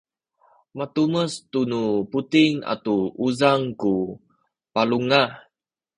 matumes 0.77 1.31
tu 1.51 1.59
nu 1.69 1.81
buting 2.11 2.55
atu 2.73 2.95
uzang 3.25 3.63
ku 3.81 3.93
balunga 4.73 5.21